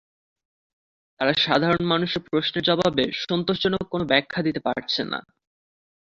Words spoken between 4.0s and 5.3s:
ব্যাখ্যা দিতে পারছেন না।